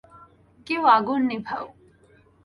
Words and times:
কেউ 0.67 0.81
আগুন 0.87 1.21
নিভাও। 1.27 1.65